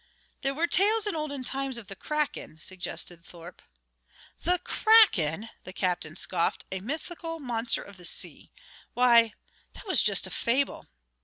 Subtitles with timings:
[0.41, 3.61] "There were tales in olden times of the Kraken," suggested Thorpe.
[4.43, 6.65] "The Kraken!" the captain scoffed.
[6.71, 8.51] "A mythical monster of the sea.
[8.95, 9.35] Why,
[9.73, 10.87] that was just a fable."